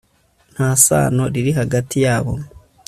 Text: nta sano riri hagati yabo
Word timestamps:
nta 0.53 0.69
sano 0.85 1.23
riri 1.33 1.51
hagati 1.59 1.95
yabo 2.05 2.33